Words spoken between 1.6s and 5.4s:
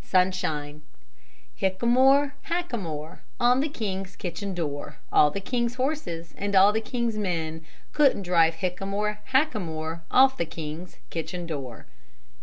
a more, Hack a more, On the King's kitchen door, All the